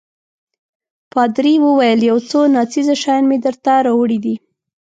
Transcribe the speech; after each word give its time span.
پادري 1.11 1.55
وویل: 1.65 1.99
یو 2.09 2.17
څو 2.29 2.39
ناڅېزه 2.55 2.95
شیان 3.03 3.23
مې 3.29 3.37
درته 3.45 3.71
راوړي 3.85 4.19
دي. 4.25 4.35